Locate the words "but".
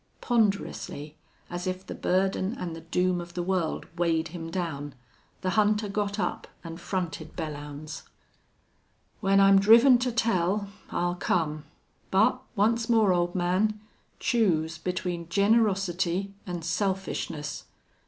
12.09-12.41